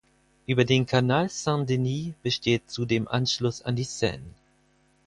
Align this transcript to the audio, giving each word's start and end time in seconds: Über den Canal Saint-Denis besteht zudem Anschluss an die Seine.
Über 0.47 0.65
den 0.65 0.87
Canal 0.87 1.29
Saint-Denis 1.29 2.15
besteht 2.23 2.71
zudem 2.71 3.07
Anschluss 3.07 3.61
an 3.61 3.75
die 3.75 3.83
Seine. 3.83 4.33